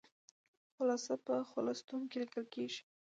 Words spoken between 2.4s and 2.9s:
کیږي.